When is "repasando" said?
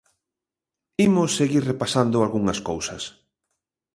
1.71-2.17